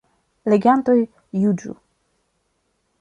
Legantoj 0.53 0.95
juĝu. 1.43 1.77